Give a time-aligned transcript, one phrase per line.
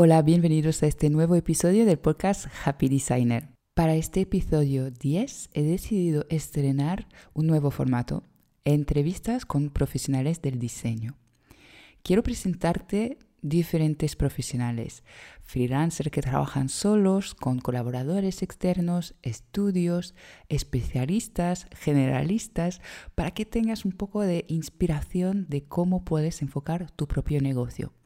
[0.00, 3.48] Hola, bienvenidos a este nuevo episodio del podcast Happy Designer.
[3.74, 8.22] Para este episodio 10 he decidido estrenar un nuevo formato,
[8.64, 11.16] entrevistas con profesionales del diseño.
[12.04, 15.02] Quiero presentarte diferentes profesionales,
[15.42, 20.14] freelancers que trabajan solos, con colaboradores externos, estudios,
[20.48, 22.80] especialistas, generalistas,
[23.16, 27.97] para que tengas un poco de inspiración de cómo puedes enfocar tu propio negocio.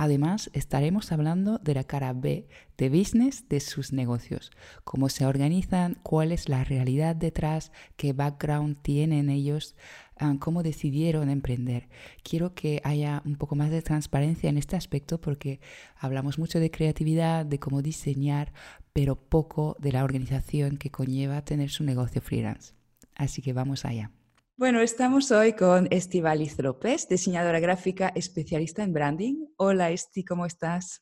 [0.00, 4.52] Además, estaremos hablando de la cara B de business de sus negocios,
[4.84, 9.74] cómo se organizan, cuál es la realidad detrás, qué background tienen ellos,
[10.16, 11.88] ah, cómo decidieron emprender.
[12.22, 15.58] Quiero que haya un poco más de transparencia en este aspecto porque
[15.96, 18.52] hablamos mucho de creatividad, de cómo diseñar,
[18.92, 22.72] pero poco de la organización que conlleva tener su negocio freelance.
[23.16, 24.12] Así que vamos allá.
[24.58, 29.46] Bueno, estamos hoy con Estibaliz López, diseñadora gráfica especialista en branding.
[29.56, 31.00] Hola Esti, ¿cómo estás?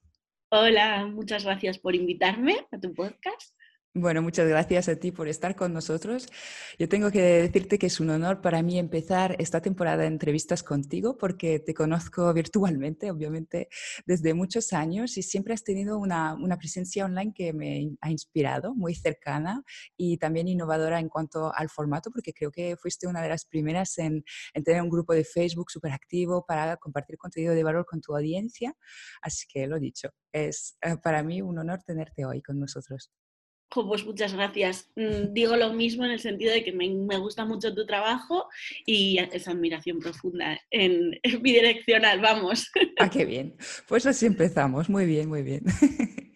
[0.50, 3.55] Hola, muchas gracias por invitarme a tu podcast.
[3.98, 6.28] Bueno, muchas gracias a ti por estar con nosotros.
[6.78, 10.62] Yo tengo que decirte que es un honor para mí empezar esta temporada de entrevistas
[10.62, 13.70] contigo porque te conozco virtualmente, obviamente,
[14.04, 18.74] desde muchos años y siempre has tenido una, una presencia online que me ha inspirado,
[18.74, 19.62] muy cercana
[19.96, 23.96] y también innovadora en cuanto al formato porque creo que fuiste una de las primeras
[23.96, 28.02] en, en tener un grupo de Facebook súper activo para compartir contenido de valor con
[28.02, 28.74] tu audiencia.
[29.22, 33.10] Así que lo dicho, es eh, para mí un honor tenerte hoy con nosotros
[33.70, 34.90] pues muchas gracias.
[34.96, 38.48] Mm, digo lo mismo en el sentido de que me, gusta mucho tu trabajo
[38.84, 42.70] y esa admiración profunda en, bidireccional, vamos.
[42.98, 43.56] Ah, qué bien.
[43.88, 44.88] Pues así empezamos.
[44.88, 45.64] Muy bien, muy bien.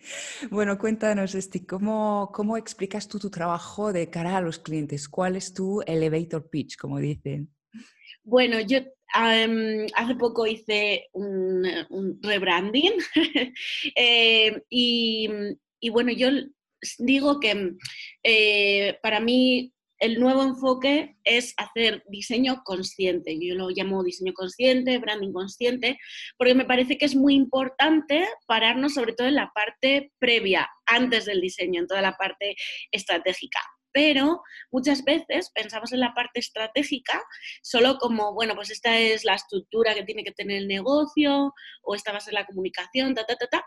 [0.50, 5.08] Bueno, cuéntanos, Esti, ¿cómo, ¿cómo explicas tú tu trabajo de cara a los clientes?
[5.08, 7.54] ¿Cuál es tu elevator pitch, como dicen?
[8.24, 8.80] Bueno, yo
[9.12, 12.92] hace poco hice un, rebranding
[13.94, 15.28] eh, y,
[15.80, 16.28] y, bueno, yo
[16.98, 17.72] digo que
[18.22, 23.38] eh, para mí el nuevo enfoque es hacer diseño consciente.
[23.38, 25.98] Yo lo llamo diseño consciente, branding consciente,
[26.38, 31.26] porque me parece que es muy importante pararnos sobre todo en la parte previa, antes
[31.26, 32.56] del diseño, en toda la parte
[32.90, 33.60] estratégica.
[33.92, 34.40] Pero
[34.70, 37.22] muchas veces pensamos en la parte estratégica
[37.62, 41.52] solo como, bueno, pues esta es la estructura que tiene que tener el negocio
[41.82, 43.64] o esta va a ser la comunicación, ta, ta, ta, ta,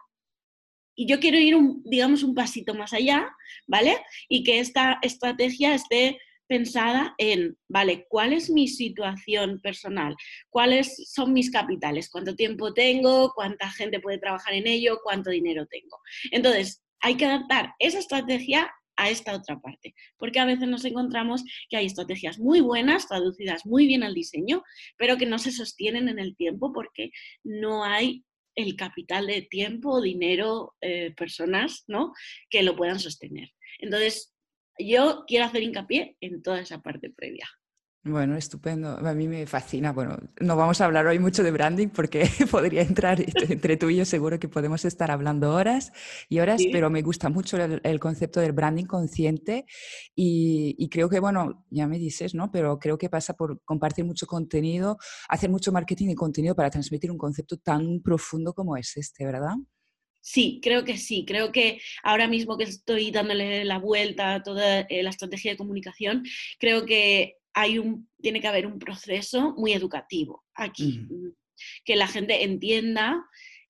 [0.96, 3.30] y yo quiero ir, un, digamos, un pasito más allá,
[3.68, 3.98] ¿vale?
[4.30, 10.16] Y que esta estrategia esté pensada en, vale, ¿cuál es mi situación personal?
[10.50, 12.10] ¿Cuáles son mis capitales?
[12.10, 13.32] ¿Cuánto tiempo tengo?
[13.34, 15.00] ¿Cuánta gente puede trabajar en ello?
[15.04, 15.98] ¿Cuánto dinero tengo?
[16.32, 21.44] Entonces, hay que adaptar esa estrategia a esta otra parte, porque a veces nos encontramos
[21.70, 24.64] que hay estrategias muy buenas, traducidas muy bien al diseño,
[24.98, 27.10] pero que no se sostienen en el tiempo porque
[27.44, 28.24] no hay
[28.56, 32.14] el capital de tiempo, dinero, eh, personas, ¿no?
[32.50, 33.52] Que lo puedan sostener.
[33.80, 34.34] Entonces,
[34.78, 37.48] yo quiero hacer hincapié en toda esa parte previa.
[38.06, 38.98] Bueno, estupendo.
[38.98, 39.94] A mí me fascina.
[39.94, 43.96] Bueno, no vamos a hablar hoy mucho de branding porque podría entrar entre tú y
[43.96, 45.94] yo, seguro que podemos estar hablando horas
[46.28, 49.66] y horas, pero me gusta mucho el, concepto del branding consciente
[50.16, 52.52] y, y, creo que, bueno, ya me dices, ¿no?
[52.52, 54.98] Pero creo que pasa por compartir mucho contenido,
[55.30, 59.56] hacer mucho marketing y contenido para transmitir un concepto tan profundo como es este, ¿verdad?
[60.20, 61.26] Sí, creo que sí.
[61.26, 65.58] Creo que ahora mismo que estoy dándole la vuelta a toda eh, la estrategia de
[65.58, 66.24] comunicación,
[66.60, 71.34] creo que hay un, tiene que haber un proceso muy educativo aquí, mm,
[71.86, 73.24] que la gente entienda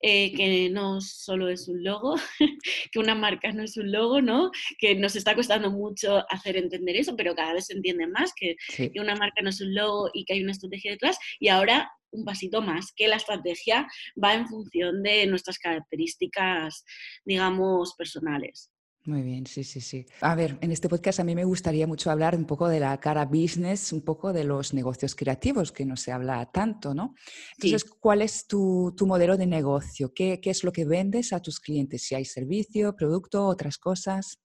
[0.06, 2.16] eh, que no solo es un logo,
[2.92, 4.50] que una marca no es un logo, ¿no?
[4.78, 8.56] Que nos está costando mucho hacer entender eso, pero cada vez se entiende más que,
[8.76, 11.16] que una marca no es un logo y que hay una estrategia detrás.
[11.40, 13.86] Y ahora un pasito más, que la estrategia
[14.22, 16.84] va en función de nuestras características,
[17.24, 18.70] digamos, personales.
[19.06, 20.06] Muy bien, sí, sí, sí.
[20.22, 22.98] A ver, en este podcast a mí me gustaría mucho hablar un poco de la
[22.98, 27.14] cara business, un poco de los negocios creativos, que no se habla tanto, ¿no?
[27.58, 30.14] Entonces, ¿cuál es tu, modelo de negocio?
[30.14, 32.02] ¿Qué, es lo que vendes a tus clientes?
[32.02, 34.38] Si hay servicio, producto, otras cosas.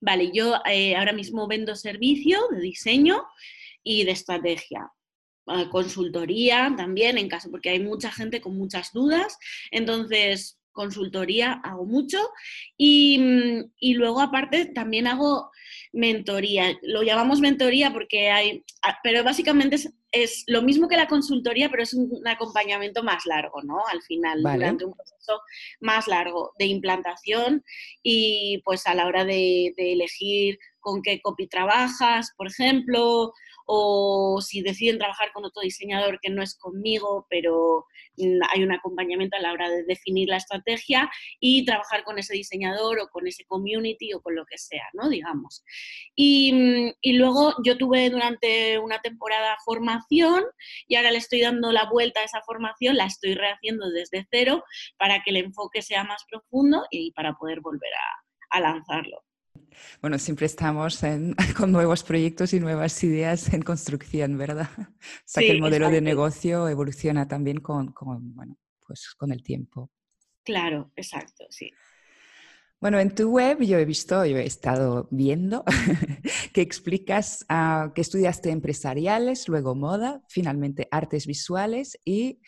[0.00, 3.22] Vale, yo eh, ahora mismo vendo servicio de diseño
[3.84, 4.90] y de estrategia.
[5.70, 9.38] Consultoría también, en caso, porque hay mucha gente con muchas dudas.
[9.70, 12.18] Entonces, consultoría hago mucho
[12.76, 15.50] y, mm, y, luego aparte también hago
[15.92, 16.76] mentoría.
[16.82, 19.76] Lo llamamos mentoría porque hay, ah, pero básicamente
[20.12, 23.78] es, lo mismo que la consultoría, pero es un, acompañamiento más largo, ¿no?
[23.90, 25.40] Al final, durante un proceso
[25.80, 27.64] más largo de implantación
[28.02, 33.32] y pues a la hora de, de elegir con qué copy trabajas, por ejemplo,
[33.66, 37.86] o si deciden trabajar con otro diseñador que no es conmigo, pero
[38.52, 41.10] hay un acompañamiento a la hora de definir la estrategia
[41.40, 45.08] y trabajar con ese diseñador o con ese community o con lo que sea, ¿no?
[45.08, 45.64] Digamos.
[46.14, 50.44] Y, luego yo tuve durante una temporada formación
[50.86, 54.64] y ahora le estoy dando la vuelta a esa formación, la estoy rehaciendo desde cero
[54.98, 57.92] para que el enfoque sea más profundo y para poder volver
[58.50, 59.24] a lanzarlo.
[60.00, 61.00] Bueno, siempre estamos
[61.56, 64.68] con nuevos proyectos y nuevas ideas en construcción, ¿verdad?
[64.78, 64.86] O
[65.24, 69.90] sea que el modelo de negocio evoluciona también con, con, bueno, pues con el tiempo.
[70.42, 71.70] Claro, exacto, sí.
[72.80, 75.64] Bueno, en tu web yo he visto, yo he estado viendo
[76.52, 82.40] que explicas uh, que estudiaste empresariales, luego moda, finalmente artes visuales y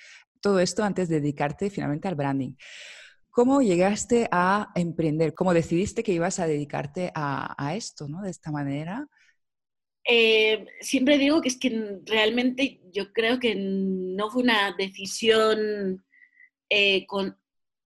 [0.42, 2.52] todo esto antes de dedicarte finalmente al branding.
[3.36, 5.34] ¿Cómo llegaste a emprender?
[5.34, 8.22] ¿Cómo decidiste que ibas a dedicarte a, esto, ¿no?
[8.22, 9.06] De esta manera.
[10.08, 16.02] Eh, siempre digo que es que realmente yo creo que no fue una decisión
[16.70, 17.06] eh,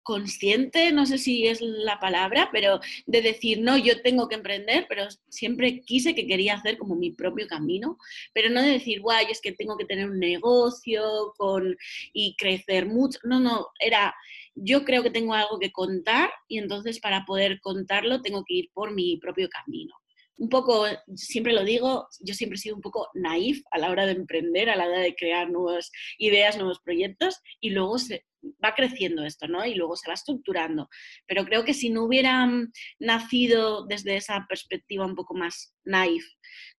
[0.05, 4.87] consciente, no sé si es la palabra, pero de decir, no, yo tengo que emprender,
[4.89, 7.99] pero siempre quise que quería hacer como mi propio camino,
[8.33, 11.77] pero no de decir, guay, es que tengo que tener un negocio con,
[12.13, 14.15] y crecer mucho, no, no, era
[14.63, 18.71] yo creo que tengo algo que contar y entonces para poder contarlo tengo que ir
[18.73, 19.95] por mi propio camino.
[20.37, 20.87] Un poco,
[21.17, 24.71] siempre lo digo, yo siempre he sido un poco naif a la hora de emprender,
[24.71, 28.25] a la hora de crear nuevas ideas, nuevos proyectos y luego se
[28.65, 29.67] va creciendo esto, ¿no?
[29.67, 30.89] Y luego se va estructurando.
[31.27, 36.25] Pero creo que si no hubiera mm, nacido desde esa perspectiva un poco más naif,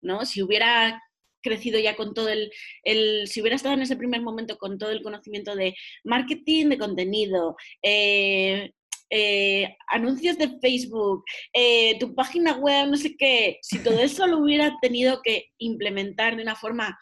[0.00, 0.24] ¿no?
[0.24, 1.00] Si hubiera
[1.42, 2.50] crecido ya con todo el,
[3.26, 5.74] si hubiera estado en ese primer momento con todo el conocimiento de
[6.04, 8.72] marketing, de contenido, eh,
[9.10, 11.22] eh, anuncios de Facebook,
[11.52, 16.36] eh, tu página web, no sé qué, si todo eso lo hubiera tenido que implementar
[16.36, 16.98] de una forma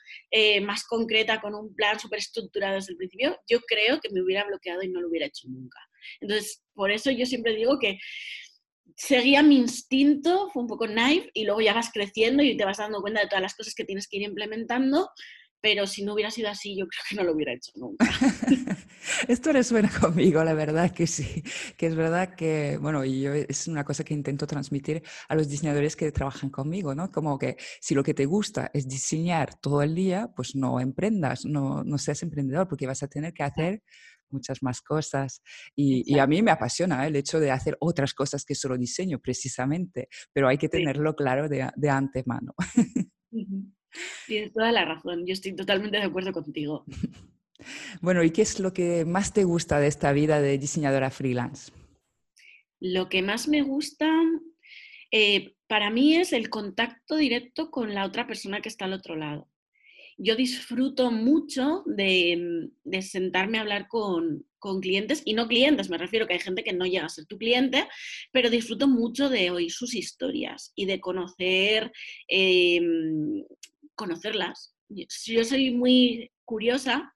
[0.63, 4.45] más concreta, con un plan súper estructurado desde el principio, yo creo que me hubiera
[4.45, 5.79] bloqueado y no lo hubiera hecho nunca.
[6.21, 7.99] Entonces, por eso yo siempre digo que
[8.97, 12.79] seguía mi instinto, fue un poco naive, y luego ya vas creciendo y te vas
[12.79, 15.11] dando cuenta de todas las cosas que tienes que ir implementando,
[15.61, 18.07] pero si no hubiera sido así, yo creo que no lo hubiera hecho nunca.
[19.29, 21.43] Esto resuena conmigo, la verdad que sí,
[21.77, 25.97] que es verdad que, bueno, yo es una cosa que intento transmitir a los diseñadores
[25.97, 27.11] que trabajan conmigo, ¿no?
[27.11, 31.45] Como que si lo que te gusta es diseñar todo el día, pues no emprendas,
[31.45, 33.83] no, no seas emprendedor, porque vas a tener que hacer
[34.33, 35.43] muchas más cosas.
[35.75, 37.09] Y, a mí me apasiona ¿eh?
[37.09, 41.49] el hecho de hacer otras cosas que solo diseño, precisamente, pero hay que tenerlo claro
[41.49, 42.55] de, de antemano.
[44.27, 46.85] Tienes toda la razón, yo estoy totalmente de acuerdo contigo.
[48.01, 51.71] Bueno, ¿y qué es lo que más te gusta de esta vida de diseñadora freelance?
[52.81, 54.09] Lo que más me gusta
[55.11, 59.15] eh, para mí es el contacto directo con la otra persona que está al otro
[59.15, 59.50] lado
[60.23, 62.69] yo disfruto mucho de,
[63.01, 64.45] sentarme a hablar con,
[64.83, 67.39] clientes, y no clientes, me refiero que hay gente que no llega a ser tu
[67.39, 67.89] cliente,
[68.31, 71.91] pero disfruto mucho de oír sus historias y de conocer,
[72.29, 73.43] em,
[73.95, 74.75] conocerlas.
[74.89, 77.15] Yo soy muy curiosa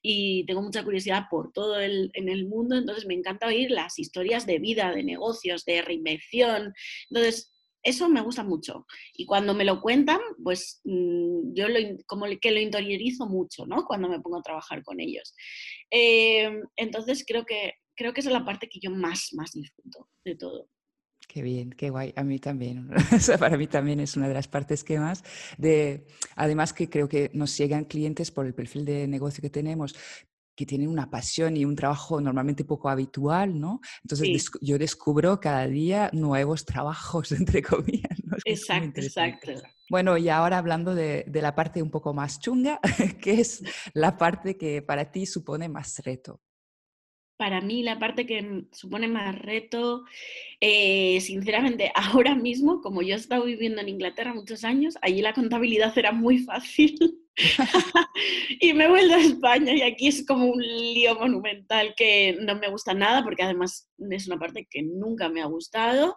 [0.00, 3.98] y tengo mucha curiosidad por todo el, en el mundo, entonces me encanta oír las
[3.98, 6.72] historias de vida, de negocios, de reinvención.
[7.10, 7.55] Entonces,
[7.86, 8.86] eso me gusta mucho.
[9.14, 13.84] Y cuando me lo cuentan, pues mm, yo lo, como que lo interiorizo mucho, ¿no?
[13.84, 15.34] Cuando me pongo a trabajar con ellos.
[15.90, 20.08] Em, entonces creo que, creo que esa es la parte que yo más, más disfruto
[20.24, 20.68] de todo.
[21.28, 22.12] Qué bien, qué guay.
[22.16, 22.90] A mí también.
[23.38, 25.24] para mí también es una de las partes que más.
[25.58, 29.94] De, además que creo que nos llegan clientes por el perfil de negocio que tenemos,
[30.56, 33.80] que tienen una pasión y un trabajo normalmente poco habitual, ¿no?
[34.02, 38.18] Entonces yo descubro cada día nuevos trabajos, entre comillas.
[38.44, 39.52] exacto, exacto.
[39.88, 42.80] Bueno, y ahora hablando de, de, la parte un poco más chunga,
[43.22, 43.62] ¿qué es
[43.94, 46.40] la parte que para ti supone más reto?
[47.36, 50.04] Para mí la parte que supone más reto,
[50.60, 55.34] eh, sinceramente, ahora mismo, como yo he estado viviendo en Inglaterra muchos años, allí la
[55.34, 57.25] contabilidad era muy fácil.
[58.60, 62.56] y me he vuelto a España y aquí es como un lío monumental que no
[62.56, 66.16] me gusta nada porque además es una parte que nunca me ha gustado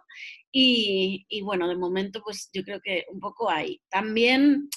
[0.52, 3.80] y, bueno, de momento pues yo creo que un poco hay.
[3.88, 4.68] También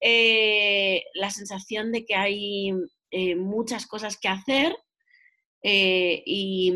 [0.00, 2.72] eh, la sensación de que hay
[3.10, 4.76] eh, muchas cosas que hacer
[5.62, 6.72] eh, y,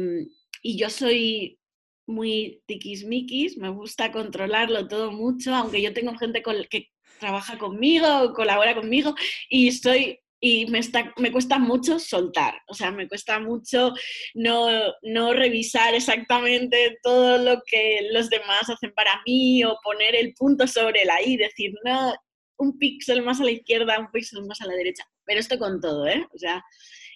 [0.64, 1.58] yo soy
[2.06, 6.91] muy tiquismiquis, me gusta controlarlo todo mucho, aunque yo tengo gente con, que
[7.22, 9.14] trabaja conmigo, colabora conmigo
[9.48, 13.94] y estoy y me, está, me cuesta mucho soltar, o sea, me cuesta mucho
[14.34, 14.66] no,
[15.02, 20.66] no revisar exactamente todo lo que los demás hacen para mí o poner el punto
[20.66, 22.12] sobre la I, decir, no,
[22.58, 25.80] un píxel más a la izquierda, un píxel más a la derecha, pero esto con
[25.80, 26.26] todo, ¿eh?
[26.34, 26.60] O sea,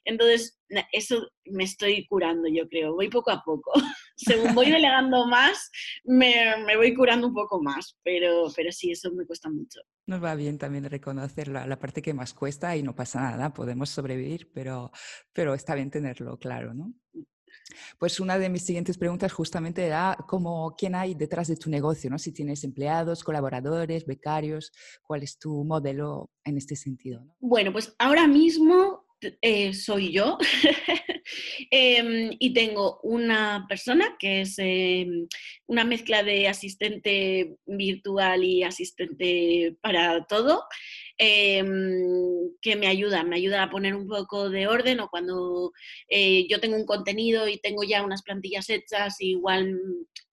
[0.05, 0.61] entonces,
[0.93, 3.73] eso me estoy curando, yo creo, voy poco a poco.
[4.17, 5.71] Según voy delegando más,
[6.05, 9.81] me, me, voy curando un poco más, pero, pero sí, eso me cuesta mucho.
[10.07, 13.53] Nos va bien también reconocer la, la, parte que más cuesta y no pasa nada,
[13.53, 14.91] podemos sobrevivir, pero,
[15.33, 16.95] pero está bien tenerlo claro, ¿no?
[17.99, 22.11] Pues una de mis siguientes preguntas justamente era cómo, quién hay detrás de tu negocio,
[22.11, 22.19] ¿no?
[22.19, 27.25] Si tienes empleados, colaboradores, becarios, ¿cuál es tu modelo en este sentido?
[27.25, 27.37] ¿no?
[27.41, 30.39] Bueno, pues ahora mismo eh, soy yo
[31.71, 35.27] em, y tengo una persona que es em,
[35.67, 40.65] una mezcla de asistente virtual y asistente para todo.
[41.19, 41.67] Em,
[42.61, 45.73] que me ayuda, me ayuda a poner un poco de orden o cuando
[46.11, 49.81] eh, yo tengo un contenido y tengo ya unas plantillas hechas, igual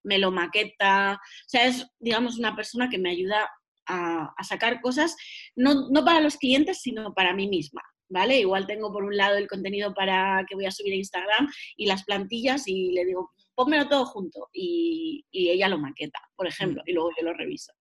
[0.04, 3.50] me lo maqueta, o sea, es, digamos, una persona que me ayuda
[3.86, 5.16] a, sacar cosas,
[5.56, 7.82] no, no para los clientes, sino para mí misma.
[8.14, 8.40] ¿Vale?
[8.40, 11.88] Igual tengo por un lado el contenido para que voy a subir a Instagram y
[11.88, 16.90] las plantillas y le digo, pónmelo todo junto y, ella lo maqueta, por ejemplo, mm.
[16.90, 17.74] y luego yo lo reviso.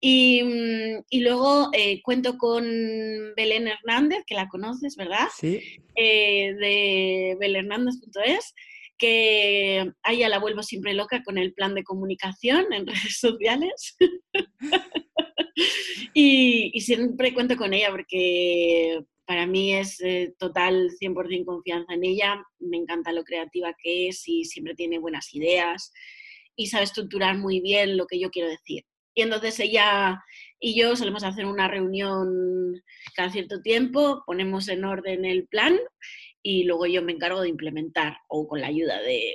[0.00, 2.64] Y, mm, luego eh, cuento con
[3.36, 5.28] Belén Hernández, que la conoces, ¿verdad?
[5.36, 5.60] Sí.
[5.96, 8.54] Eh, de belhernández.es,
[8.98, 13.96] que a ella la vuelvo siempre loca con el plan de comunicación en redes sociales.
[16.14, 22.04] y, y, siempre cuento con ella porque para mí es eh, total 100% confianza en
[22.04, 25.92] ella, me encanta lo creativa que es y siempre tiene buenas ideas
[26.54, 28.84] y sabe estructurar muy bien lo que yo quiero decir.
[29.14, 30.22] Y entonces ella
[30.60, 32.28] y yo solemos hacer una reunión
[33.14, 35.78] cada cierto tiempo, ponemos en orden el plan
[36.42, 39.34] y luego yo me encargo de implementar o con la ayuda de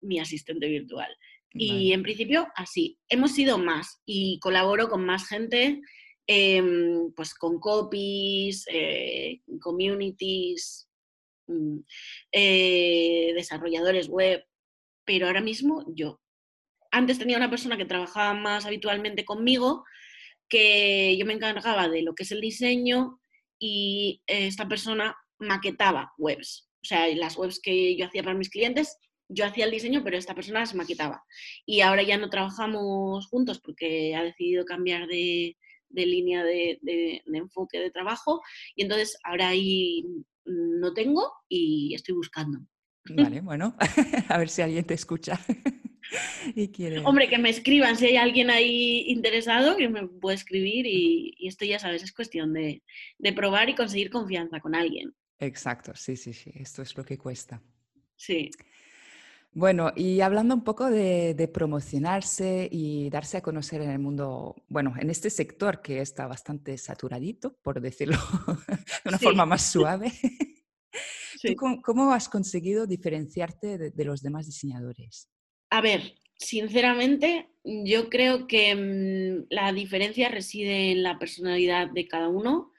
[0.00, 1.14] mi asistente virtual.
[1.56, 5.80] Y en principio así, hemos sido más y colaboro con más gente
[6.26, 10.88] Em, pues con copies, eh, communities,
[11.46, 11.78] mm,
[12.32, 14.42] eh, desarrolladores web,
[15.04, 16.20] pero ahora mismo yo.
[16.90, 19.84] Antes tenía una persona que trabajaba más habitualmente conmigo,
[20.48, 23.20] que yo me encargaba de lo que es el diseño
[23.58, 26.70] y esta persona maquetaba webs.
[26.82, 30.16] O sea, las webs que yo hacía para mis clientes, yo hacía el diseño, pero
[30.16, 31.24] esta persona las maquetaba.
[31.66, 35.56] Y ahora ya no trabajamos juntos porque ha decidido cambiar de,
[35.94, 38.42] de línea de, enfoque de trabajo
[38.74, 40.04] y entonces ahora ahí
[40.44, 42.60] no tengo y estoy buscando.
[43.06, 43.76] Vale, bueno,
[44.28, 45.38] a ver si alguien te escucha.
[46.54, 47.00] y quiere...
[47.00, 51.64] Hombre, que me escriban, si hay alguien ahí interesado, que me puede escribir y, esto
[51.64, 52.82] ya sabes, es cuestión de,
[53.18, 55.14] de, probar y conseguir confianza con alguien.
[55.38, 57.62] Exacto, sí, sí, sí, esto es lo que cuesta.
[58.16, 58.50] Sí.
[59.56, 64.94] Bueno, y hablando un poco de, promocionarse y darse a conocer en el mundo, bueno,
[64.98, 68.16] en este sector que está bastante saturadito, por decirlo
[69.04, 70.10] de una forma más suave,
[71.82, 75.28] cómo, has conseguido diferenciarte de, los demás diseñadores?
[75.70, 82.28] A ver, sinceramente, yo creo que mm, la diferencia reside en la personalidad de cada
[82.28, 82.72] uno.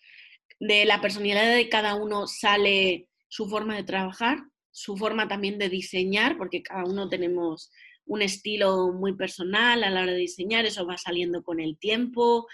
[0.60, 4.40] De la personalidad de cada uno sale su forma de trabajar
[4.76, 7.72] su forma también de diseñar, porque cada uno tenemos
[8.06, 12.40] un estilo muy personal a la hora de diseñar, eso va saliendo con el tiempo.
[12.40, 12.48] O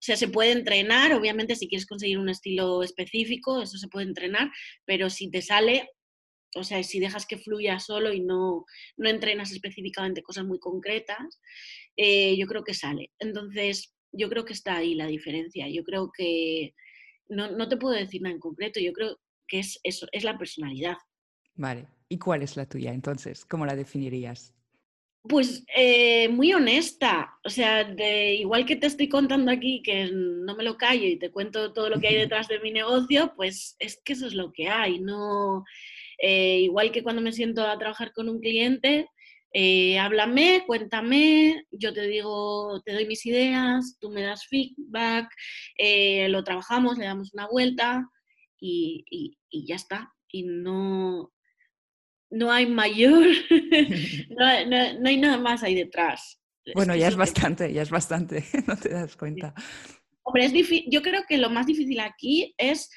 [0.00, 4.50] sea, se puede entrenar, obviamente si quieres conseguir un estilo específico, eso se puede entrenar,
[4.86, 5.88] pero si te sale,
[6.56, 8.64] o sea, si dejas que fluya solo y no,
[8.96, 11.40] no entrenas específicamente cosas muy concretas,
[11.96, 13.12] eh, yo creo que sale.
[13.20, 15.68] Entonces, yo creo que está ahí la diferencia.
[15.68, 16.74] Yo creo que
[17.28, 20.36] no, no te puedo decir nada en concreto, yo creo que es eso, es la
[20.38, 20.96] personalidad.
[21.58, 21.88] Vale.
[22.08, 23.44] ¿Y cuál es la tuya entonces?
[23.44, 24.54] ¿Cómo la definirías?
[25.22, 30.54] Pues eh, muy honesta, o sea, de, igual que te estoy contando aquí que no
[30.56, 33.76] me lo callo y te cuento todo lo que hay detrás de mi negocio, pues
[33.80, 35.64] es que eso es lo que hay, no
[36.18, 39.08] eh, igual que cuando me siento a trabajar con un cliente,
[39.52, 45.28] eh, háblame, cuéntame, yo te digo, te doy mis ideas, tú me das feedback,
[46.28, 48.08] lo trabajamos, le damos una vuelta
[48.60, 50.14] y ya está.
[50.30, 51.32] Y no,
[52.30, 53.26] no hay mayor,
[54.30, 56.40] no, hay nada más ahí detrás.
[56.74, 59.54] Bueno, ya es bastante, ya es bastante, no te das cuenta.
[60.22, 60.52] Hombre, es
[60.90, 62.90] yo creo que lo más difícil aquí es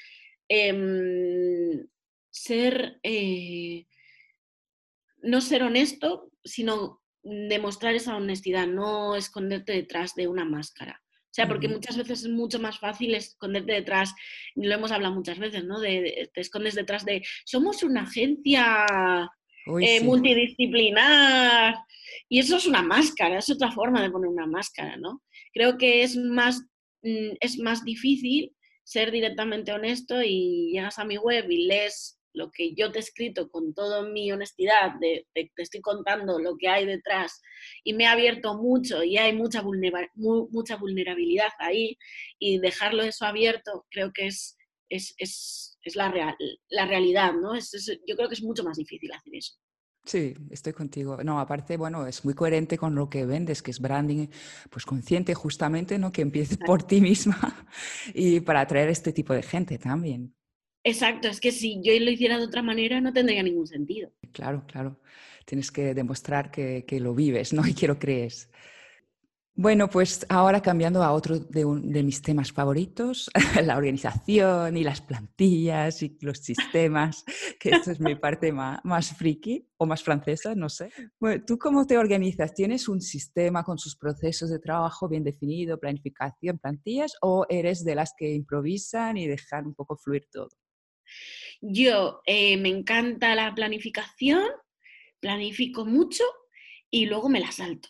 [0.48, 1.86] em,
[2.30, 3.86] ser, eh,
[5.22, 11.02] no ser honesto, sino demostrar esa honestidad, no esconderte detrás de una máscara.
[11.32, 14.14] O sea, porque muchas veces es mucho más fácil esconderte detrás,
[14.54, 15.80] lo hemos hablado muchas veces, ¿no?
[15.80, 18.86] De, te escondes detrás de, somos una agencia
[19.80, 21.74] eh, multidisciplinar.
[22.28, 25.22] Y eso es una máscara, es otra forma de poner una máscara, ¿no?
[25.54, 26.66] Creo que es más,
[27.02, 28.52] mm, es más difícil
[28.84, 33.02] ser directamente honesto y llegas a mi web y lees lo que yo te he
[33.02, 37.40] escrito con toda mi honestidad, de, te estoy contando lo que hay detrás
[37.84, 39.62] y me ha abierto mucho y hay mucha,
[40.14, 41.98] mucha vulnerabilidad ahí
[42.38, 44.56] y dejarlo eso abierto creo que es,
[44.88, 46.36] es, es, es la, real,
[46.68, 47.54] la realidad, ¿no?
[47.54, 49.54] yo creo que es mucho más difícil hacer eso.
[50.04, 51.22] Sí, estoy contigo.
[51.22, 54.26] No, aparte, bueno, es muy coherente con lo que vendes, que es branding,
[54.68, 56.10] pues consciente justamente, ¿no?
[56.10, 57.38] Que empieces por ti misma
[58.14, 60.34] y para atraer este tipo de gente también.
[60.84, 64.10] Exacto, es que si yo lo hiciera de otra manera no tendría ningún sentido.
[64.32, 65.00] Claro, claro.
[65.44, 67.62] Tienes que demostrar que, lo vives, ¿no?
[67.66, 68.50] Y que lo crees.
[69.54, 73.30] Bueno, pues ahora cambiando a otro de, de, mis temas favoritos,
[73.62, 77.22] la organización y las plantillas y los sistemas,
[77.60, 80.90] que esta es mi parte más, más friki o más francesa, no sé.
[81.20, 82.54] Bueno, ¿Tú cómo te organizas?
[82.54, 87.94] ¿Tienes un sistema con sus procesos de trabajo bien definido, planificación, plantillas, o eres de
[87.94, 90.48] las que improvisan y dejan un poco fluir todo?
[91.60, 94.44] Yo eh, me encanta la planificación,
[95.20, 96.24] planifico mucho
[96.90, 97.88] y luego me la salto.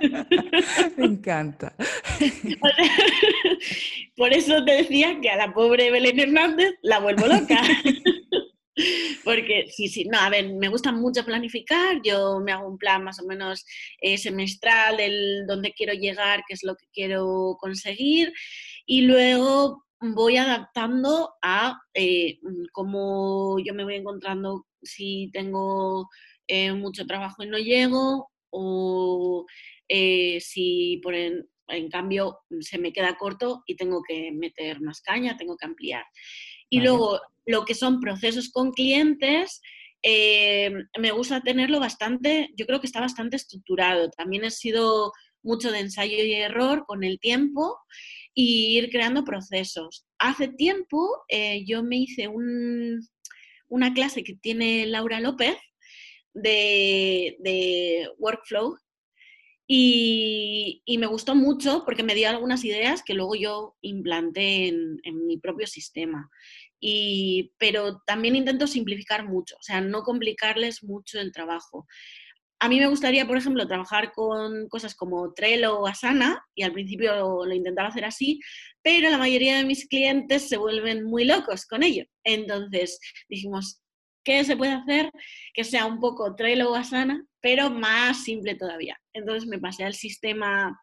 [0.96, 1.74] Me encanta.
[4.16, 7.60] Por eso te decía que a la pobre Belén Hernández la vuelvo loca.
[9.24, 13.04] Porque sí, sí, no, a ver, me gusta mucho planificar, yo me hago un plan
[13.04, 13.66] más o menos
[14.00, 18.32] eh, semestral del dónde quiero llegar, qué es lo que quiero conseguir
[18.86, 26.08] y luego voy adaptando a eh, mm, cómo yo me voy encontrando si tengo
[26.46, 29.46] eh, mucho trabajo y no llego o
[29.88, 31.46] eh, si por en,
[31.90, 36.04] cambio se me queda corto y tengo que meter más caña, tengo que ampliar.
[36.68, 39.60] Y luego lo que son procesos con clientes,
[40.02, 44.10] me gusta tenerlo bastante, yo creo que está bastante estructurado.
[44.10, 47.78] También he sido mucho de ensayo y error con el tiempo
[48.34, 50.06] y ir creando procesos.
[50.18, 52.28] Hace tiempo eh, yo me hice
[53.68, 55.56] una clase que tiene Laura López
[56.34, 58.76] de, workflow
[59.66, 65.26] y, me gustó mucho porque me dio algunas ideas que luego yo implanté en, en
[65.26, 66.28] mi propio sistema.
[66.80, 71.86] Y, pero también intento simplificar mucho, o sea, no complicarles mucho el trabajo.
[72.62, 76.72] A mí me gustaría, por ejemplo, trabajar con cosas como Trello o Asana, y al
[76.72, 78.38] principio lo, intentaba hacer así,
[78.82, 82.04] pero la mayoría de mis clientes se vuelven muy locos con ello.
[82.22, 83.82] Entonces dijimos,
[84.24, 85.10] ¿qué se puede hacer
[85.54, 89.00] que sea un poco Trello o Asana, pero más simple todavía?
[89.14, 90.78] Entonces me pasé al sistema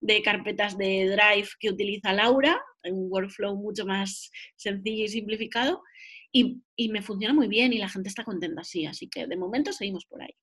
[0.00, 5.84] de carpetas de Drive que utiliza Laura, un workflow mucho más sencillo y simplificado,
[6.32, 9.36] y, y me funciona muy bien y la gente está contenta así, así que de
[9.36, 10.34] momento seguimos por ahí.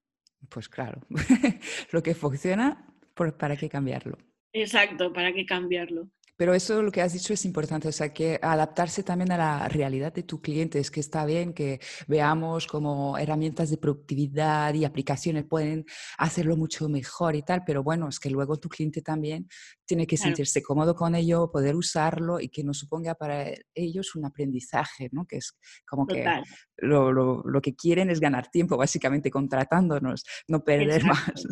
[0.48, 1.02] Pues claro,
[1.92, 4.18] lo que funciona, ¿para qué cambiarlo?
[4.54, 6.10] Exacto, ¿para qué cambiarlo?
[6.40, 9.68] Pero eso lo que has dicho es importante, o sea, que adaptarse también a la
[9.68, 14.86] realidad de tu cliente, es que está bien que veamos como herramientas de productividad y
[14.86, 15.84] aplicaciones pueden
[16.18, 19.50] hacerlo mucho mejor y tal, pero bueno, es que luego tu cliente también
[19.86, 24.24] tiene que sentirse cómodo con ello, poder usarlo y que no suponga para ellos un
[24.24, 25.26] aprendizaje, ¿no?
[25.26, 26.24] Que es como que
[26.78, 31.44] lo, lo, lo, que quieren es ganar tiempo, básicamente contratándonos, no perder más.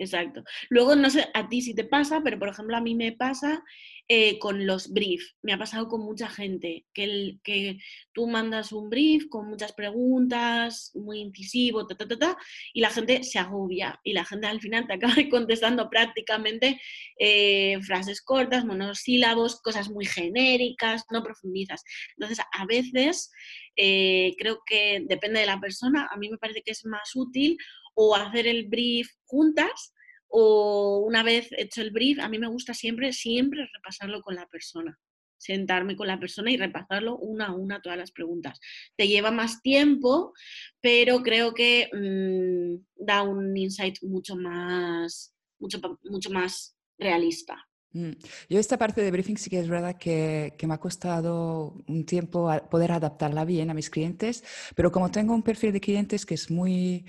[0.00, 0.42] Exacto.
[0.70, 3.62] Luego, no sé a ti si te pasa, pero por ejemplo a mí me pasa
[4.08, 5.36] eh, con los briefs.
[5.42, 7.78] Me ha pasado con mucha gente que, el, que
[8.14, 12.38] tú mandas un brief con muchas preguntas, muy incisivo, ta, ta, ta, ta,
[12.72, 16.80] y la gente se agobia y la gente al final te acaba contestando prácticamente
[17.18, 21.84] eh, frases cortas, monosílabos, cosas muy genéricas, no profundizas.
[22.16, 23.30] Entonces, a veces
[23.76, 27.58] eh, creo que depende de la persona, a mí me parece que es más útil
[28.02, 29.92] o hacer el brief juntas
[30.28, 34.46] o una vez hecho el brief, a mí me gusta siempre, siempre repasarlo con la
[34.46, 34.98] persona
[35.40, 38.60] sentarme con la persona y repasarlo una a una todas las preguntas.
[38.94, 40.34] Te lleva más tiempo,
[40.82, 47.56] pero creo que mm, da un insight mucho más, mucho, mucho más realista.
[47.92, 48.10] Mm.
[48.50, 52.04] Yo esta parte de briefing sí que es verdad que, que, me ha costado un
[52.04, 54.44] tiempo poder adaptarla bien a mis clientes,
[54.76, 57.06] pero como tengo un perfil de clientes que es muy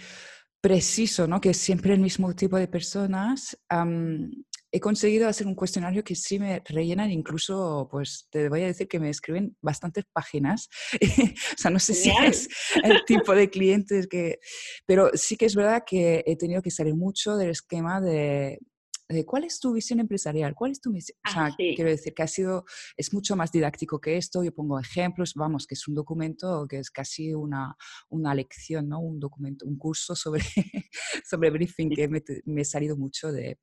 [0.62, 1.42] preciso, ¿no?
[1.42, 3.58] que es siempre el mismo tipo de personas,
[4.72, 8.88] he conseguido hacer un cuestionario que sí me rellenan, incluso, pues te voy a decir
[8.88, 10.70] que me escriben bastantes páginas.
[11.02, 12.48] o sea, no sé si es
[12.84, 14.40] el tipo de clientes que...
[14.86, 18.60] Pero sí que es verdad que he tenido que salir mucho del esquema de,
[19.26, 20.54] ¿cuál es tu visión empresarial?
[20.56, 21.18] ¿Cuál es tu misión?
[21.28, 21.74] O sea, Ah, sí.
[21.76, 22.66] quiero decir que ha sido,
[22.98, 24.44] es mucho más didáctico que esto.
[24.44, 27.76] Yo pongo ejemplos, vamos, que es un documento que es casi una,
[28.10, 29.00] una lección, ¿no?
[29.00, 30.44] Un documento, un curso sobre,
[31.30, 33.60] sobre briefing que me, me he salido mucho de,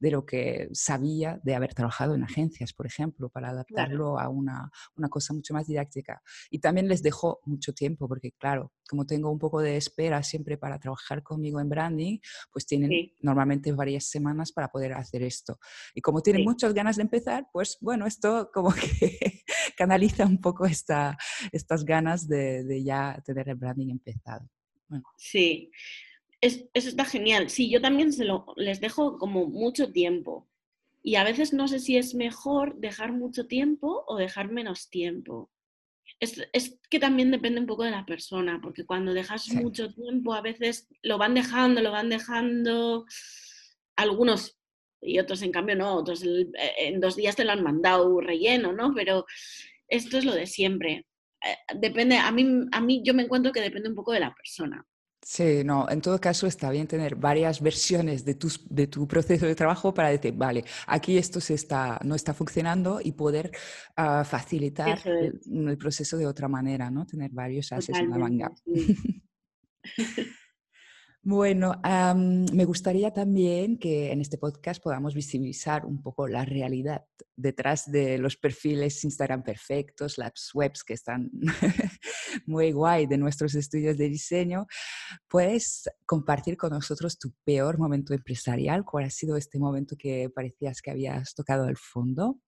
[0.00, 4.70] de lo que sabía de haber trabajado en agencias, por ejemplo, para adaptarlo a una,
[4.96, 6.22] una, cosa mucho más didáctica.
[6.50, 10.56] Y también les dejo mucho tiempo, porque claro, como tengo un poco de espera siempre
[10.56, 12.18] para trabajar conmigo en branding,
[12.50, 13.14] pues tienen Sí.
[13.20, 15.58] normalmente varias semanas para poder hacer esto.
[15.94, 16.48] Y como tienen Sí.
[16.48, 18.70] muchas ganas de empezar, pues bueno, esto como
[19.14, 19.42] que
[19.76, 21.16] canaliza un poco esta,
[21.52, 24.48] estas ganas de, de ya tener el branding empezado.
[24.88, 25.04] Bueno.
[25.16, 25.70] Sí,
[26.40, 27.50] es, eso está genial.
[27.50, 30.48] Sí, yo también se lo, les dejo como mucho tiempo.
[31.02, 35.50] Y a veces no sé si es mejor dejar mucho tiempo o dejar menos tiempo.
[36.18, 39.56] Es, es que también depende un poco de la persona, porque cuando dejas Sí.
[39.56, 43.06] mucho tiempo, a veces lo van dejando, lo van dejando.
[43.96, 44.58] Algunos
[45.02, 45.94] y otros, en cambio, no.
[45.96, 48.92] Otros eh, en dos días te lo han mandado relleno, ¿no?
[48.94, 49.24] Pero
[49.88, 51.06] esto es lo de siempre.
[51.42, 54.34] Eh, Depende, a mí, a mí yo me encuentro que depende un poco de la
[54.34, 54.86] persona.
[55.22, 59.44] Sí, no, en todo caso está bien tener varias versiones de, tus, de tu proceso
[59.46, 63.50] de trabajo para decir, vale, aquí esto se está, no está funcionando y poder
[63.96, 65.06] ah, facilitar es.
[65.06, 67.06] el, el proceso de otra manera, ¿no?
[67.06, 68.50] Tener varios ases en la manga.
[68.64, 69.22] sí.
[71.22, 71.74] Bueno,
[72.50, 77.04] me gustaría también que en este podcast podamos visibilizar un poco la realidad
[77.36, 81.30] detrás de los perfiles Instagram perfectos, las webs que están
[82.46, 84.66] muy guay de nuestros estudios de diseño.
[85.28, 88.82] ¿Puedes compartir con nosotros tu peor momento empresarial?
[88.86, 92.40] ¿Cuál ha sido este momento que parecías que habías tocado el fondo?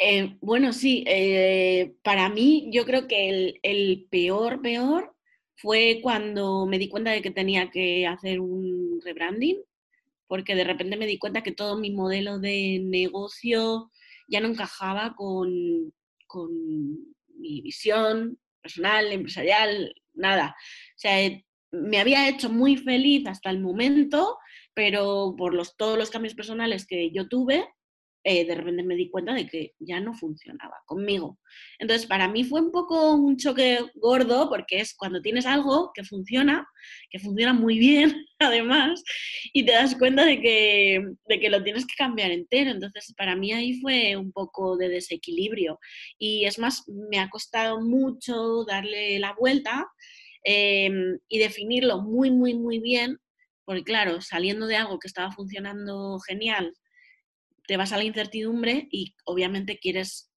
[0.00, 5.15] Eh, bueno, sí, eh, para mí yo creo que el peor, peor
[5.56, 9.58] fue cuando me di cuenta de que tenía que hacer un rebranding,
[10.26, 13.90] porque de repente me di cuenta que todo mi modelo de negocio
[14.28, 15.92] ya no encajaba con,
[16.26, 16.50] con
[17.38, 20.56] mi visión personal, empresarial, nada.
[20.96, 24.38] O sea, eh, me había hecho muy feliz hasta el momento,
[24.74, 27.68] pero por los, todos los cambios personales que yo tuve,
[28.28, 31.38] eh, de repente me di cuenta de que ya no funcionaba conmigo.
[31.78, 36.02] Entonces, para mí fue un poco un choque gordo porque es cuando tienes algo que
[36.02, 36.66] funciona,
[37.08, 39.04] que funciona muy bien además,
[39.52, 42.72] y te das cuenta de que, de que lo tienes que cambiar entero.
[42.72, 45.78] Entonces, para mí ahí fue un poco de desequilibrio.
[46.18, 49.86] Y es más, me ha costado mucho darle la vuelta
[50.44, 50.90] eh,
[51.28, 53.18] y definirlo muy, muy, muy bien,
[53.64, 56.72] porque claro, saliendo de algo que estaba funcionando genial,
[57.66, 60.30] te vas a la incertidumbre y obviamente quieres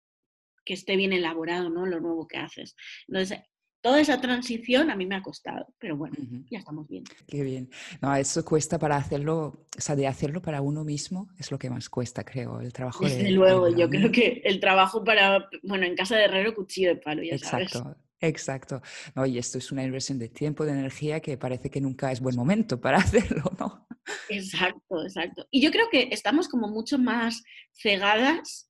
[0.66, 1.86] que esté bien elaborado, ¿no?
[1.86, 2.76] Lo nuevo que haces.
[3.08, 3.40] Entonces,
[3.82, 6.46] toda esa transición a mí me ha costado, pero bueno, uh -huh.
[6.50, 7.04] ya estamos bien.
[7.28, 7.70] Qué bien.
[8.02, 11.70] No, eso cuesta para hacerlo, o sea, de hacerlo para uno mismo es lo que
[11.70, 13.04] más cuesta, creo, el trabajo.
[13.04, 16.54] Desde de, luego, de yo creo que el trabajo para, bueno, en casa de herrero,
[16.54, 17.80] cuchillo de palo, ya Exacto.
[17.80, 17.98] sabes.
[18.22, 18.82] Exacto.
[19.16, 22.20] No, y esto es una inversión de tiempo, de energía que parece que nunca es
[22.20, 23.88] buen momento para hacerlo, ¿no?
[24.30, 25.48] Exacto, exacto.
[25.52, 28.70] Y yo creo que estamos como mucho más cegadas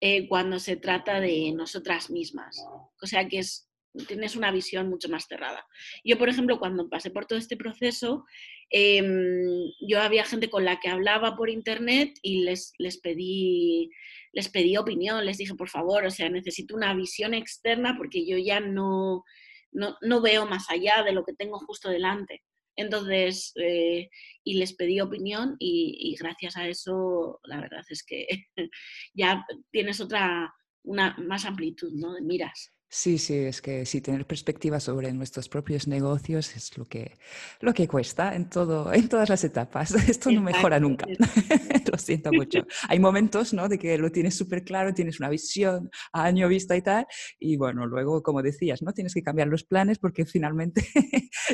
[0.00, 2.62] eh, cuando se trata de nosotras mismas.
[3.02, 3.68] O sea que es,
[4.06, 5.66] tienes una visión mucho más cerrada.
[6.04, 8.24] Yo, por ejemplo, cuando pasé por todo este proceso,
[8.70, 9.02] eh,
[9.80, 13.90] yo había gente con la que hablaba por internet y les, les, pedí,
[14.32, 18.36] les pedí opinión, les dije, por favor, o sea, necesito una visión externa porque yo
[18.36, 19.24] ya no,
[19.72, 22.42] no, no veo más allá de lo que tengo justo delante.
[22.78, 24.08] Entonces, eh,
[24.44, 28.26] y les pedí opinión y, y, gracias a eso, la verdad es que
[29.14, 32.14] ya tienes otra, una más amplitud, ¿no?
[32.14, 32.72] De miras.
[32.90, 37.18] Sí, sí, es que sí, tener perspectiva sobre nuestros propios negocios es lo que,
[37.60, 39.90] lo que cuesta en, todo, en todas las etapas.
[40.08, 41.06] Esto no mejora nunca.
[41.92, 42.66] lo siento mucho.
[42.88, 43.68] Hay momentos ¿no?
[43.68, 47.06] de que lo tienes súper claro, tienes una visión a año vista y tal,
[47.38, 48.92] y bueno, luego, como decías, ¿no?
[48.92, 50.82] tienes que cambiar los planes porque finalmente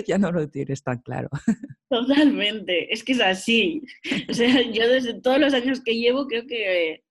[0.07, 1.31] ya no lo tienes tan claro.
[1.89, 3.83] Totalmente, es que es así.
[4.29, 7.04] O sea, yo desde todos los años que llevo creo que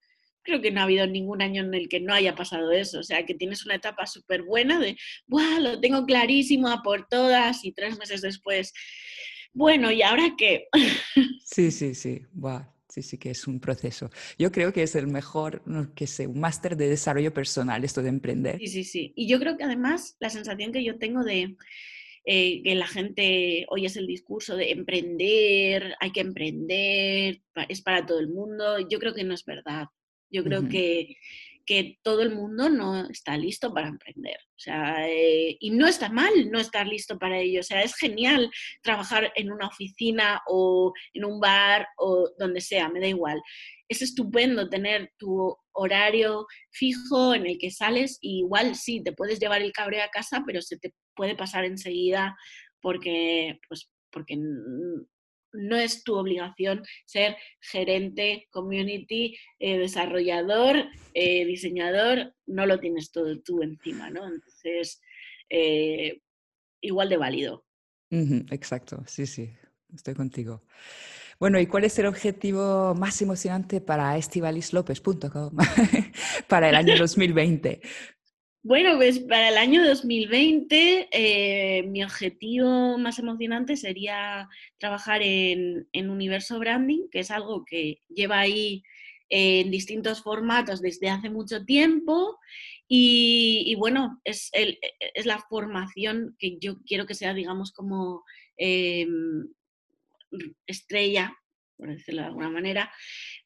[0.43, 2.99] creo que no ha habido ningún año en el que no haya pasado eso.
[2.99, 5.59] O sea, que tienes una etapa súper buena de, ¡buah!
[5.59, 8.73] Lo tengo clarísimo a por todas y tres meses después,
[9.53, 10.67] bueno, ¿y ahora qué?
[11.45, 12.63] Sí, sí, sí, ¡buah!
[12.89, 14.09] Sí, sí que es un proceso.
[14.37, 15.63] Yo creo que es el mejor,
[15.95, 18.59] que sé, un máster de desarrollo personal, esto de emprender.
[18.59, 19.13] Sí, sí, sí.
[19.15, 21.55] Y yo creo que además la sensación que yo tengo de
[22.25, 28.05] eh, que la gente hoy es el discurso de emprender, hay que emprender, es para
[28.05, 29.87] todo el mundo, yo creo que no es verdad.
[30.33, 30.71] Yo creo uh -huh.
[30.71, 31.15] que,
[31.65, 34.37] que todo el mundo no está listo para emprender.
[34.49, 37.59] O sea, eh, y no está mal no estar listo para ello.
[37.61, 38.49] O sea, es genial
[38.81, 43.41] trabajar en una oficina o en un bar o donde sea, me da igual.
[43.87, 49.39] Es estupendo tener tu horario fijo en el que sales y igual sí, te puedes
[49.39, 52.35] llevar el cabreo a casa, pero se te puede pasar enseguida
[52.81, 54.37] porque, pues, porque
[55.53, 63.39] no es tu obligación ser gerente, community, eh, desarrollador, eh, diseñador, no lo tienes todo
[63.41, 64.27] tú encima, ¿no?
[64.27, 65.01] Entonces,
[65.49, 66.19] eh,
[66.81, 67.65] igual de válido.
[68.09, 69.51] exacto, sí, sí,
[69.93, 70.63] estoy contigo.
[71.39, 75.55] Bueno, ¿y cuál es el objetivo más emocionante para estivalislopez.com
[76.47, 77.81] para el año 2020?
[78.65, 84.47] Bueno, pues para el año 2020 eh, mi objetivo más emocionante sería
[84.77, 88.81] trabajar en, Universo Branding, que es algo que lleva ahí
[89.27, 92.39] en distintos formatos desde hace mucho tiempo.
[92.87, 98.23] Y, bueno, es, es, la formación que yo quiero que sea, digamos, como
[98.55, 99.47] em,
[100.67, 101.35] estrella
[101.77, 102.91] por decirlo de alguna manera.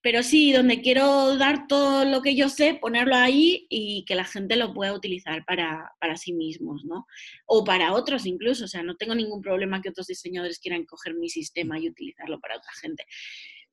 [0.01, 4.25] Pero sí, donde quiero dar todo lo que yo sé, ponerlo ahí y que la
[4.25, 7.05] gente lo pueda utilizar para, sí mismos, ¿no?
[7.45, 11.15] O para otros incluso, o sea, no tengo ningún problema que otros diseñadores quieran coger
[11.15, 13.05] mi sistema y utilizarlo para otra gente.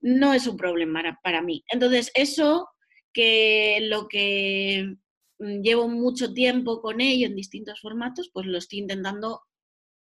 [0.01, 1.65] No es un problema para, para mí.
[1.69, 2.69] Entonces, eso
[3.13, 4.97] que lo que
[5.39, 9.43] llevo mucho tiempo con ello en distintos formatos, pues lo estoy intentando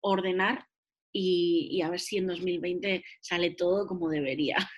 [0.00, 0.66] ordenar
[1.12, 4.56] y, a ver si en 2020 sale todo como debería.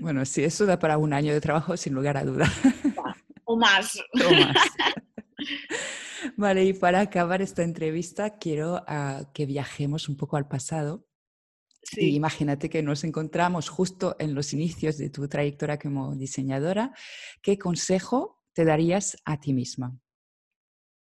[0.00, 2.48] Bueno, sí, eso da para un año de trabajo sin lugar a duda.
[3.42, 4.00] O más.
[4.24, 4.56] O más.
[6.36, 11.08] Vale, y para acabar esta entrevista quiero ah, que viajemos un poco al pasado.
[11.82, 12.14] Sí.
[12.14, 16.94] imagínate que nos encontramos justo en los inicios de tu trayectoria como diseñadora.
[17.42, 19.98] ¿Qué consejo te darías a ti misma?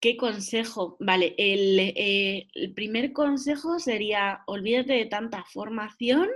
[0.03, 0.97] ¿Qué consejo?
[0.99, 6.29] Vale, eh, el, primer consejo sería olvídate de tanta formación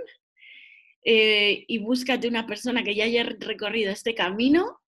[1.03, 4.79] eh, y búscate una persona que ya haya recorrido este camino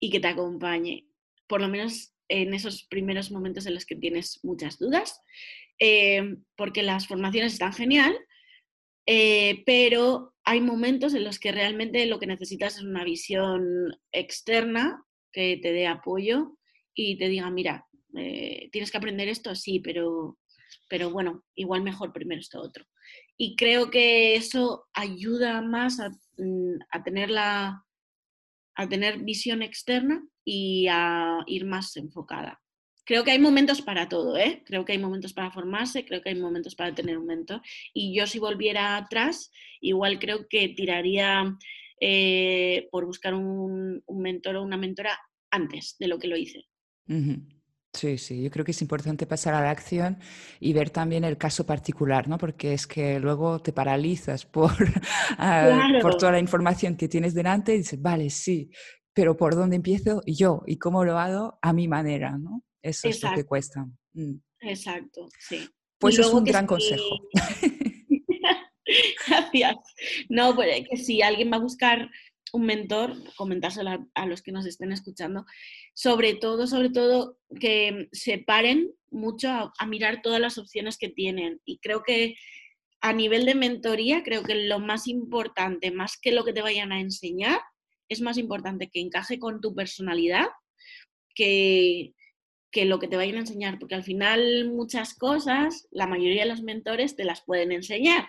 [0.00, 1.06] y que te acompañe,
[1.46, 5.22] por lo menos en esos primeros momentos en los que tienes muchas dudas,
[5.78, 8.18] eh, porque las formaciones están genial,
[9.06, 15.56] pero hay momentos en los que realmente lo que necesitas es una visión externa que
[15.62, 16.58] te dé apoyo
[16.96, 17.86] y te diga, mira,
[18.16, 20.38] eh, tienes que aprender esto, sí, pero,
[20.88, 22.84] pero bueno, igual mejor primero esto otro.
[23.36, 27.84] Y creo que eso ayuda más a, mm, tener la,
[28.76, 32.60] a tener visión externa y a ir más enfocada.
[33.06, 34.62] Creo que hay momentos para todo, ¿eh?
[34.64, 37.60] Creo que hay momentos para formarse, creo que hay momentos para tener un mentor.
[37.92, 39.50] Y yo si volviera atrás,
[39.80, 41.54] igual creo que tiraría
[42.00, 45.18] eh, por buscar un, mentor o una mentora
[45.50, 46.66] antes de lo que lo hice.
[47.94, 50.18] Sí, sí, yo creo que es importante pasar a la acción
[50.58, 52.38] y ver también el caso particular, ¿no?
[52.38, 54.72] Porque es que luego te paralizas por,
[55.38, 58.68] ah, por toda la información que tienes delante y dices, vale, sí,
[59.12, 62.64] pero ¿por dónde empiezo yo y cómo lo hago a mi manera, ¿no?
[62.82, 63.86] Eso es lo que cuesta.
[64.12, 64.34] Mm.
[64.60, 65.68] Exacto, sí.
[65.98, 67.20] Pues es un gran consejo.
[69.28, 69.76] Gracias.
[70.28, 72.10] No, pues que si alguien va a buscar
[72.52, 75.44] un mentor, comentárselo a, los que nos estén escuchando,
[75.94, 81.60] sobre todo, sobre todo, que se paren mucho a, mirar todas las opciones que tienen.
[81.64, 82.34] Y creo que
[83.00, 86.92] a nivel de mentoría, creo que lo más importante, más que lo que te vayan
[86.92, 87.60] a enseñar,
[88.08, 90.48] es más importante que encaje con tu personalidad
[91.34, 92.14] que,
[92.72, 96.48] que lo que te vayan a enseñar, porque al final muchas cosas, la mayoría de
[96.48, 98.28] los mentores te las pueden enseñar,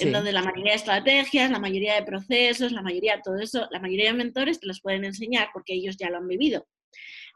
[0.00, 3.68] en donde la mayoría de estrategias, la mayoría de procesos, la mayoría de todo eso,
[3.70, 6.66] la mayoría de mentores te los pueden enseñar porque ellos ya lo han vivido.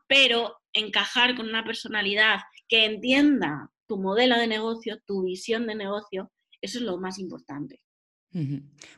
[0.06, 6.32] Pero encajar con una personalidad que entienda tu modelo de negocio, tu visión de negocio,
[6.60, 7.80] eso es lo más importante.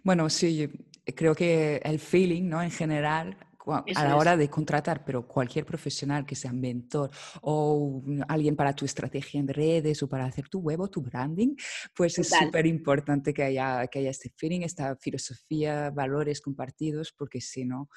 [0.03, 0.68] Bueno, sí,
[1.14, 2.62] creo que el feeling, ¿no?
[2.62, 3.37] En general,
[3.72, 7.11] a la hora de contratar, pero cualquier profesional que sea mentor
[7.42, 11.54] o alguien para tu estrategia en redes o para hacer tu web o tu branding,
[11.94, 17.40] pues es súper importante que haya, que haya este feeling, esta filosofía, valores compartidos, porque
[17.40, 17.88] si no,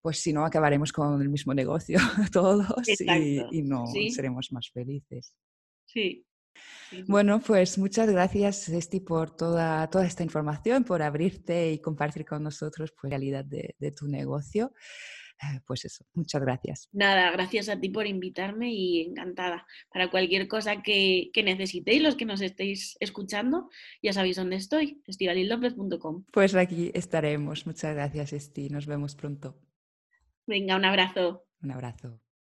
[0.00, 1.98] pues si no acabaremos con el mismo negocio
[2.32, 5.34] todos y, no seremos más felices.
[5.84, 6.24] Sí,
[7.06, 12.42] bueno, pues muchas gracias, Esti, por toda, toda esta información, por abrirte y compartir con
[12.42, 14.72] nosotros pues, la realidad de, tu negocio.
[15.42, 16.88] Eh, pues eso, muchas gracias.
[16.92, 19.66] Nada, gracias a ti por invitarme y encantada.
[19.90, 23.70] Para cualquier cosa que, necesitéis, los que nos estéis escuchando,
[24.02, 26.24] ya sabéis dónde estoy, estivalildopez.com.
[26.30, 27.66] Pues aquí estaremos.
[27.66, 28.68] Muchas gracias, Esti.
[28.68, 29.56] Nos vemos pronto.
[30.46, 31.46] Venga, un abrazo.
[31.62, 32.20] Un abrazo.